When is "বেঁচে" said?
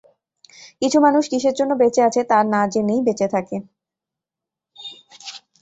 1.81-2.01, 3.07-3.27